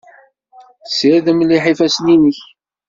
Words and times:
Ssired 0.85 1.27
mliḥ 1.33 1.63
ifassen-nnek. 1.71 2.39